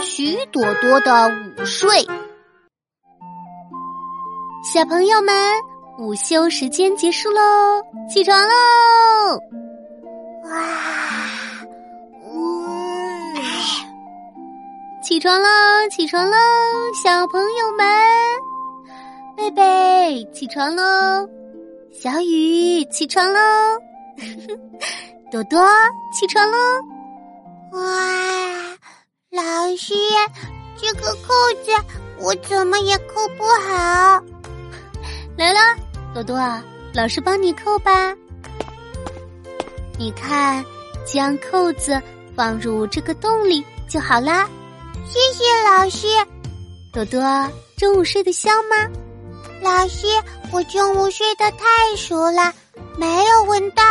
[0.00, 1.90] 许朵朵的午睡。
[4.62, 5.34] 小朋友们，
[5.98, 7.40] 午休时间结束喽，
[8.08, 8.52] 起床喽！
[10.44, 10.50] 哇，
[12.24, 12.64] 呜，
[15.02, 15.48] 起床喽，
[15.90, 16.36] 起床喽，
[17.02, 17.86] 小朋友们，
[19.36, 21.28] 贝贝，起床喽，
[21.92, 23.40] 小雨，起床喽，
[25.30, 25.64] 朵朵，
[26.12, 26.56] 起床喽！
[27.72, 27.80] 哇，
[29.76, 29.94] 老师，
[30.80, 31.70] 这个扣子
[32.18, 34.22] 我怎么也扣不好。
[35.36, 35.60] 来了，
[36.14, 36.38] 朵朵，
[36.94, 38.14] 老师帮你扣吧。
[39.98, 40.64] 你看，
[41.04, 42.00] 将扣子
[42.34, 44.48] 放入这个洞里就好啦。
[45.04, 46.06] 谢谢老师。
[46.90, 47.20] 朵朵，
[47.76, 48.76] 中午睡得香吗？
[49.60, 50.06] 老师，
[50.52, 52.50] 我中午睡得太熟了，
[52.96, 53.84] 没有闻到。